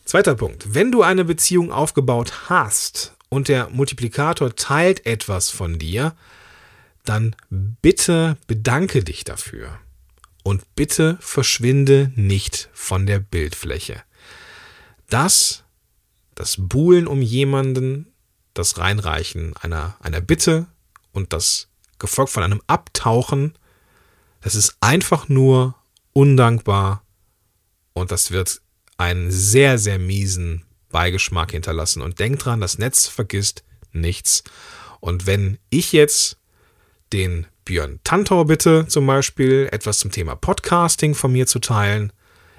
[0.04, 0.74] Zweiter Punkt.
[0.74, 6.14] Wenn du eine Beziehung aufgebaut hast und der Multiplikator teilt etwas von dir,
[7.04, 9.80] dann bitte bedanke dich dafür.
[10.44, 14.02] Und bitte verschwinde nicht von der Bildfläche.
[15.08, 15.64] Das,
[16.34, 18.06] das Buhlen um jemanden,
[18.54, 20.66] das Reinreichen einer, einer Bitte
[21.12, 21.68] und das
[21.98, 23.54] gefolgt von einem Abtauchen,
[24.42, 25.74] das ist einfach nur
[26.12, 27.02] undankbar
[27.94, 28.60] und das wird
[28.96, 32.02] einen sehr, sehr miesen Beigeschmack hinterlassen.
[32.02, 34.44] Und denk dran, das Netz vergisst nichts.
[35.00, 36.38] Und wenn ich jetzt
[37.12, 42.12] den Björn Tantor bitte, zum Beispiel, etwas zum Thema Podcasting von mir zu teilen,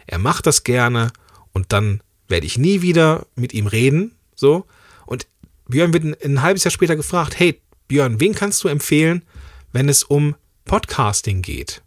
[0.06, 1.14] er macht das gerne
[1.54, 4.66] und dann werde ich nie wieder mit ihm reden, so.
[5.06, 5.28] Und
[5.70, 9.24] Björn wird ein, ein halbes Jahr später gefragt, hey, Björn, wen kannst du empfehlen,
[9.72, 11.84] wenn es um Podcasting geht?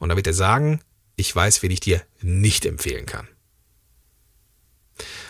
[0.00, 0.80] Und da wird er sagen,
[1.14, 3.28] ich weiß, wen ich dir nicht empfehlen kann.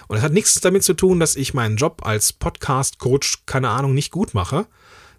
[0.09, 3.95] Und es hat nichts damit zu tun, dass ich meinen Job als Podcast-Coach, keine Ahnung,
[3.95, 4.67] nicht gut mache,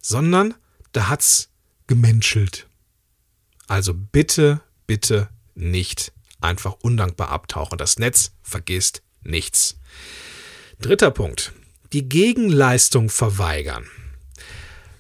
[0.01, 0.55] sondern
[0.91, 1.49] da hat's
[1.87, 2.67] gemenschelt.
[3.67, 7.77] Also bitte, bitte nicht einfach undankbar abtauchen.
[7.77, 9.79] Das Netz vergisst nichts.
[10.81, 11.53] Dritter Punkt.
[11.93, 13.85] Die Gegenleistung verweigern.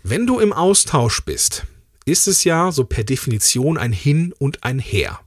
[0.03, 1.65] Wenn du im Austausch bist,
[2.05, 5.19] ist es ja so per Definition ein Hin und ein Her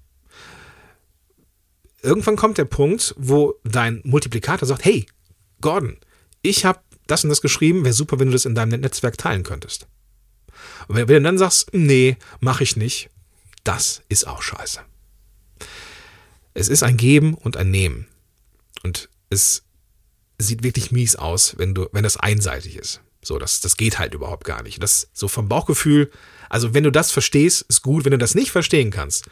[2.03, 5.07] irgendwann kommt der Punkt, wo dein Multiplikator sagt, hey,
[5.61, 5.97] Gordon,
[6.43, 9.43] ich habe das und das geschrieben, wäre super, wenn du das in deinem Netzwerk teilen
[9.43, 9.87] könntest.
[10.89, 13.11] Und wenn du dann sagst, nee, mache ich nicht,
[13.65, 14.81] das ist auch scheiße.
[16.55, 18.07] Es ist ein Geben und ein Nehmen.
[18.83, 19.63] Und es
[20.39, 23.01] sieht wirklich mies aus, wenn du, wenn das einseitig ist.
[23.25, 24.83] So, das, das geht halt überhaupt gar nicht.
[24.83, 26.11] Das so vom Bauchgefühl,
[26.51, 28.05] also wenn du das verstehst, ist gut.
[28.05, 29.27] Wenn du das nicht verstehen kannst,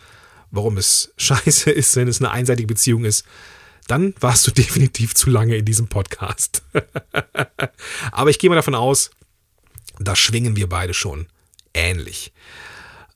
[0.50, 3.24] warum es scheiße ist, wenn es eine einseitige Beziehung ist,
[3.86, 6.62] dann warst du definitiv zu lange in diesem Podcast.
[8.12, 9.10] Aber ich gehe mal davon aus,
[9.98, 11.26] da schwingen wir beide schon
[11.74, 12.32] ähnlich.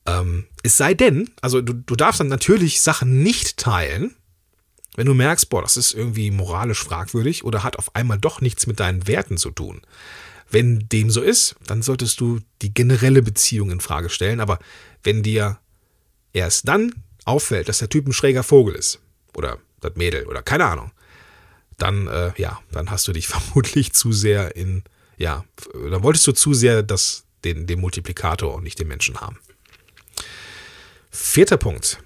[0.06, 4.14] Ähm, es sei denn, also du, du darfst dann natürlich Sachen nicht teilen,
[4.96, 8.66] wenn du merkst, boah, das ist irgendwie moralisch fragwürdig oder hat auf einmal doch nichts
[8.66, 9.80] mit deinen Werten zu tun.
[10.50, 14.40] Wenn dem so ist, dann solltest du die generelle Beziehung in Frage stellen.
[14.40, 14.58] Aber
[15.02, 15.58] wenn dir
[16.32, 16.94] erst dann
[17.24, 19.00] auffällt, dass der Typ ein schräger Vogel ist
[19.34, 20.92] oder das Mädel oder keine Ahnung,
[21.78, 24.84] dann äh, ja, dann hast du dich vermutlich zu sehr in
[25.16, 29.38] ja, dann wolltest du zu sehr das, den, den Multiplikator und nicht den Menschen haben.
[31.10, 32.00] Vierter Punkt.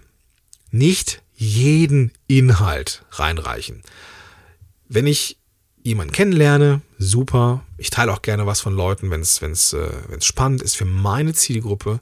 [0.70, 3.82] Nicht jeden Inhalt reinreichen.
[4.88, 5.38] Wenn ich
[5.82, 7.64] jemanden kennenlerne, super.
[7.78, 12.00] Ich teile auch gerne was von Leuten, wenn es äh, spannend ist für meine Zielgruppe.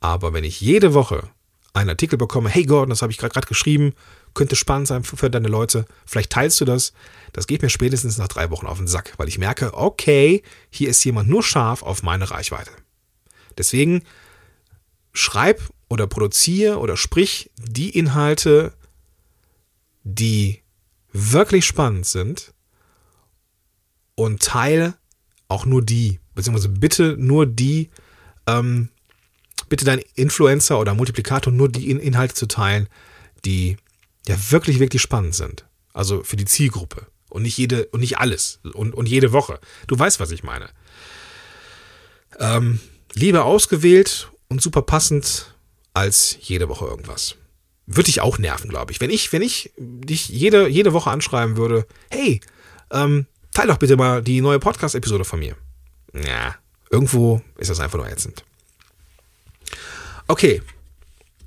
[0.00, 1.30] Aber wenn ich jede Woche
[1.76, 3.94] einen Artikel bekomme, hey Gordon, das habe ich gerade geschrieben,
[4.34, 6.92] könnte spannend sein für deine Leute, vielleicht teilst du das.
[7.32, 10.88] Das geht mir spätestens nach drei Wochen auf den Sack, weil ich merke, okay, hier
[10.88, 12.70] ist jemand nur scharf auf meine Reichweite.
[13.58, 14.02] Deswegen
[15.12, 18.72] schreib oder produziere oder sprich die Inhalte,
[20.02, 20.62] die
[21.12, 22.52] wirklich spannend sind
[24.14, 24.94] und teile
[25.48, 27.90] auch nur die, beziehungsweise bitte nur die
[28.46, 28.88] ähm,
[29.68, 32.88] bitte dein Influencer oder Multiplikator nur die Inhalte zu teilen,
[33.44, 33.76] die
[34.26, 35.64] ja wirklich, wirklich spannend sind.
[35.92, 37.06] Also für die Zielgruppe.
[37.28, 38.60] Und nicht jede, und nicht alles.
[38.74, 39.58] Und, und jede Woche.
[39.86, 40.68] Du weißt, was ich meine.
[42.38, 42.80] Ähm,
[43.14, 45.54] lieber ausgewählt und super passend
[45.94, 47.36] als jede Woche irgendwas.
[47.86, 49.00] Würde ich auch nerven, glaube ich.
[49.00, 52.40] Wenn ich, wenn ich dich jede, jede Woche anschreiben würde, hey,
[52.90, 55.56] ähm, teile doch bitte mal die neue Podcast-Episode von mir.
[56.12, 56.56] Ja,
[56.90, 58.44] irgendwo ist das einfach nur ätzend.
[60.28, 60.62] Okay,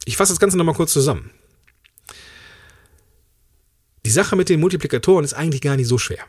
[0.06, 1.32] ich fasse das Ganze nochmal kurz zusammen.
[4.06, 6.26] Die Sache mit den Multiplikatoren ist eigentlich gar nicht so schwer.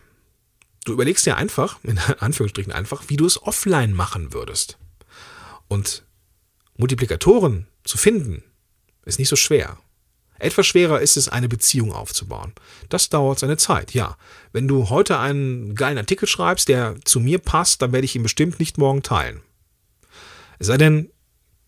[0.84, 4.78] Du überlegst dir einfach, in Anführungsstrichen einfach, wie du es offline machen würdest.
[5.68, 6.04] Und
[6.76, 8.42] Multiplikatoren zu finden,
[9.04, 9.78] ist nicht so schwer.
[10.38, 12.54] Etwas schwerer ist es, eine Beziehung aufzubauen.
[12.88, 14.16] Das dauert seine Zeit, ja.
[14.52, 18.22] Wenn du heute einen geilen Artikel schreibst, der zu mir passt, dann werde ich ihn
[18.22, 19.42] bestimmt nicht morgen teilen.
[20.58, 21.10] Es sei denn,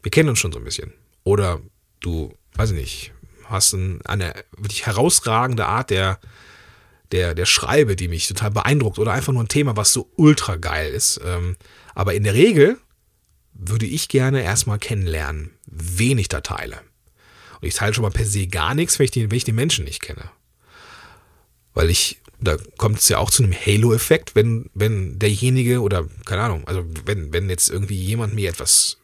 [0.03, 0.93] wir kennen uns schon so ein bisschen.
[1.25, 1.61] Oder
[2.01, 3.12] du, weiß ich nicht,
[3.45, 6.19] hast eine wirklich herausragende Art der,
[7.12, 8.99] der, der Schreibe, die mich total beeindruckt.
[8.99, 11.21] Oder einfach nur ein Thema, was so ultra geil ist.
[11.25, 11.57] Ähm,
[11.95, 12.79] aber in der Regel
[13.53, 16.81] würde ich gerne erstmal kennenlernen, wen ich da teile.
[17.61, 19.53] Und ich teile schon mal per se gar nichts, wenn ich die, wenn ich die
[19.53, 20.31] Menschen nicht kenne.
[21.75, 26.43] Weil ich, da kommt es ja auch zu einem Halo-Effekt, wenn, wenn derjenige oder, keine
[26.43, 28.99] Ahnung, also wenn, wenn jetzt irgendwie jemand mir etwas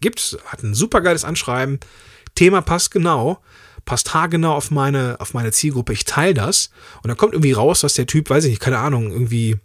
[0.00, 1.80] gibt, hat ein super geiles Anschreiben,
[2.34, 3.42] Thema passt genau,
[3.84, 6.70] passt haargenau auf meine, auf meine Zielgruppe, ich teile das
[7.02, 9.58] und dann kommt irgendwie raus, dass der Typ, weiß ich nicht, keine Ahnung, irgendwie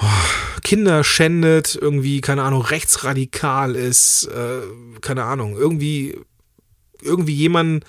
[0.00, 4.60] oh, Kinder schändet, irgendwie, keine Ahnung, rechtsradikal ist, äh,
[5.00, 6.18] keine Ahnung, irgendwie,
[7.02, 7.84] irgendwie jemand,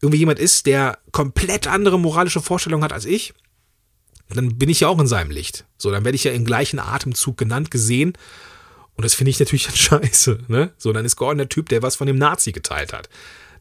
[0.00, 3.34] irgendwie jemand ist, der komplett andere moralische Vorstellungen hat als ich,
[4.30, 5.64] dann bin ich ja auch in seinem Licht.
[5.78, 8.12] So, dann werde ich ja im gleichen Atemzug genannt, gesehen.
[8.98, 10.40] Und das finde ich natürlich dann scheiße.
[10.48, 10.72] Ne?
[10.76, 13.08] So, dann ist Gordon der Typ, der was von dem Nazi geteilt hat.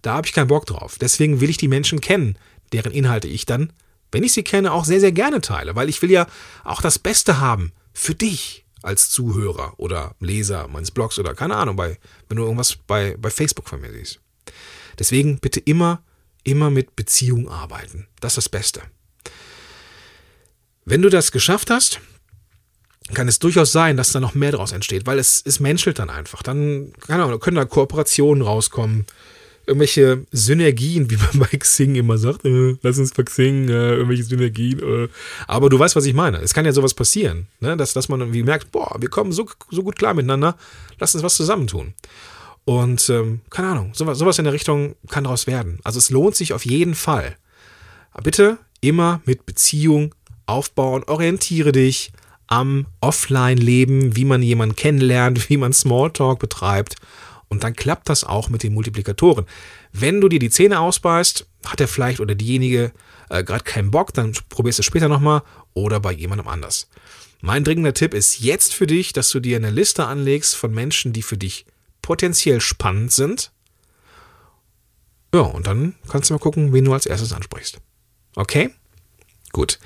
[0.01, 0.97] Da habe ich keinen Bock drauf.
[0.99, 2.37] Deswegen will ich die Menschen kennen,
[2.73, 3.71] deren Inhalte ich dann,
[4.11, 5.75] wenn ich sie kenne, auch sehr, sehr gerne teile.
[5.75, 6.25] Weil ich will ja
[6.63, 11.75] auch das Beste haben für dich als Zuhörer oder Leser meines Blogs oder keine Ahnung,
[11.75, 14.19] bei, wenn du irgendwas bei, bei Facebook von mir siehst.
[14.97, 16.01] Deswegen bitte immer,
[16.45, 18.07] immer mit Beziehung arbeiten.
[18.21, 18.81] Das ist das Beste.
[20.83, 21.99] Wenn du das geschafft hast,
[23.13, 26.09] kann es durchaus sein, dass da noch mehr draus entsteht, weil es, es menschelt dann
[26.09, 26.43] einfach.
[26.43, 29.05] Dann Ahnung, können da Kooperationen rauskommen,
[29.65, 34.23] irgendwelche Synergien, wie man bei Xing immer sagt, äh, lass uns bei Xing, äh, irgendwelche
[34.23, 34.79] Synergien.
[34.79, 35.09] Äh.
[35.45, 36.37] Aber du weißt, was ich meine.
[36.37, 37.77] Es kann ja sowas passieren, ne?
[37.77, 40.57] dass, dass man irgendwie merkt, boah, wir kommen so, so gut klar miteinander,
[40.99, 41.93] lass uns was zusammentun.
[42.65, 45.79] Und ähm, keine Ahnung, sowas, sowas in der Richtung kann daraus werden.
[45.83, 47.37] Also es lohnt sich auf jeden Fall.
[48.11, 50.13] Aber bitte immer mit Beziehung
[50.45, 52.11] aufbauen, orientiere dich
[52.47, 56.95] am Offline-Leben, wie man jemanden kennenlernt, wie man Smalltalk betreibt.
[57.49, 59.45] Und dann klappt das auch mit den Multiplikatoren.
[59.93, 62.91] Wenn du dir die Zähne ausbeißt, hat er vielleicht oder diejenige
[63.29, 66.89] äh, gerade keinen Bock, dann probierst du es später nochmal oder bei jemandem anders.
[67.39, 71.13] Mein dringender Tipp ist jetzt für dich, dass du dir eine Liste anlegst von Menschen,
[71.13, 71.65] die für dich
[72.01, 73.51] potenziell spannend sind.
[75.33, 77.79] Ja, und dann kannst du mal gucken, wen du als erstes ansprichst.
[78.35, 78.71] Okay?
[79.51, 79.79] Gut.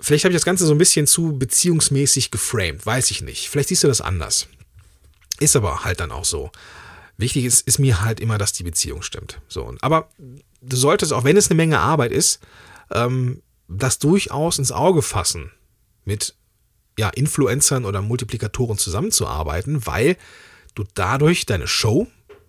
[0.00, 3.48] Vielleicht habe ich das Ganze so ein bisschen zu beziehungsmäßig geframed, weiß ich nicht.
[3.48, 4.48] Vielleicht siehst du das anders.
[5.38, 6.50] Ist aber halt dann auch so.
[7.16, 9.40] Wichtig ist, ist mir halt immer, dass die Beziehung stimmt.
[9.48, 10.08] So, aber
[10.62, 12.40] du solltest, auch wenn es eine Menge Arbeit ist,
[12.90, 15.50] ähm, das durchaus ins Auge fassen,
[16.04, 16.34] mit
[16.98, 20.16] ja, Influencern oder Multiplikatoren zusammenzuarbeiten, weil
[20.74, 22.06] du dadurch deine Show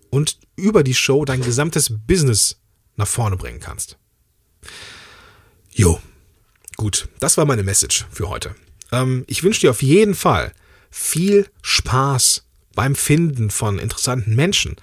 [0.10, 2.60] und über die Show dein gesamtes Business
[2.96, 3.98] nach vorne bringen kannst.
[5.72, 6.00] Jo,
[6.78, 8.56] Gut, das war meine Message für heute.
[8.92, 10.52] Ähm, ich wünsche dir auf jeden Fall
[10.90, 12.44] viel Spaß
[12.76, 14.76] beim Finden von interessanten Menschen.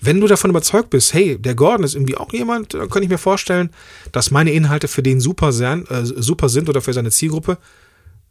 [0.00, 3.08] Wenn du davon überzeugt bist, hey, der Gordon ist irgendwie auch jemand, dann kann ich
[3.08, 3.70] mir vorstellen,
[4.12, 7.58] dass meine Inhalte für den super, sein, äh, super sind oder für seine Zielgruppe,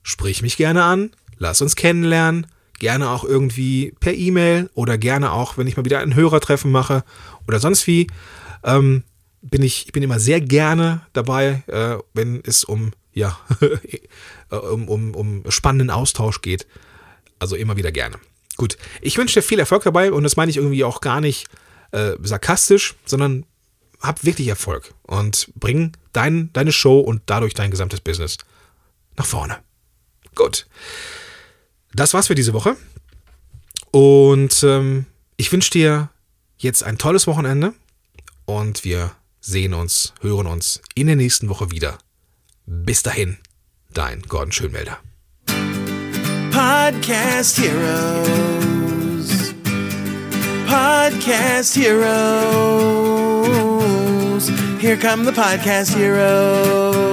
[0.01, 2.47] sprich mich gerne an, lass uns kennenlernen,
[2.79, 7.03] gerne auch irgendwie per E-Mail oder gerne auch, wenn ich mal wieder ein Hörertreffen mache
[7.47, 8.07] oder sonst wie.
[8.63, 9.03] Ähm,
[9.41, 13.39] bin ich, ich bin immer sehr gerne dabei, äh, wenn es um ja,
[14.49, 16.67] um, um, um spannenden Austausch geht.
[17.39, 18.17] Also immer wieder gerne.
[18.57, 21.47] Gut, ich wünsche dir viel Erfolg dabei und das meine ich irgendwie auch gar nicht
[21.91, 23.45] äh, sarkastisch, sondern
[24.01, 28.37] hab wirklich Erfolg und bring dein, deine Show und dadurch dein gesamtes Business
[29.17, 29.59] nach vorne.
[30.35, 30.67] Gut.
[31.93, 32.75] Das war's für diese Woche.
[33.91, 35.05] Und ähm,
[35.37, 36.09] ich wünsche dir
[36.57, 37.73] jetzt ein tolles Wochenende
[38.45, 41.97] und wir sehen uns, hören uns in der nächsten Woche wieder.
[42.65, 43.37] Bis dahin,
[43.93, 44.99] dein Gordon Schönmelder.
[46.51, 49.53] Podcast Heroes.
[50.67, 52.99] Podcast Heroes.
[54.79, 57.08] Here come the Podcast Heroes.